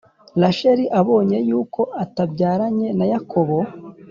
[0.41, 3.57] Rasheli abonye yuko atabyaranye na Yakobo